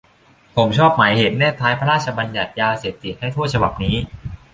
[0.55, 3.95] ผมชอบหมายเหตุแนบท้ายพระราชบัญญัติยาเสพติดให้โทษฉบับนี้